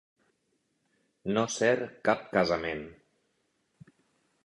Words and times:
No 1.35 1.45
ser 1.57 1.71
cap 2.09 2.27
casament. 2.35 2.85